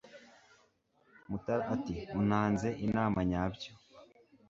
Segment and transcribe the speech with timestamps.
[1.29, 3.71] Mutara ati Untanze inama yabyo